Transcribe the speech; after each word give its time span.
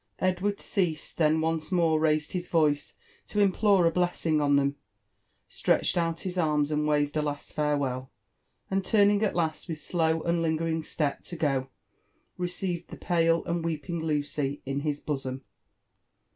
Edv^&rd 0.19 0.59
ceased— 0.59 1.17
then 1.19 1.41
once 1.41 1.71
more 1.71 1.99
raised 1.99 2.31
his 2.31 2.47
voice 2.47 2.95
to 3.27 3.39
implore 3.39 3.85
a 3.85 3.91
bless 3.91 4.25
ing 4.25 4.41
on 4.41 4.55
theilfi, 4.57 4.73
stretched 5.47 5.95
out 5.95 6.21
his 6.21 6.39
arms 6.39 6.71
and 6.71 6.87
waved 6.87 7.15
a 7.17 7.21
last 7.21 7.53
farewell, 7.53 8.09
and 8.71 8.83
turning 8.83 9.21
at 9.21 9.35
last 9.35 9.69
with 9.69 9.79
slow 9.79 10.23
and 10.23 10.41
lingering 10.41 10.81
step 10.81 11.23
to 11.25 11.35
go, 11.35 11.67
received 12.35 12.87
the 12.89 12.97
pale 12.97 13.45
and 13.45 13.63
weeping 13.63 14.01
Lucy 14.03 14.59
in 14.65 14.79
his 14.79 14.99
bosOm. 14.99 15.41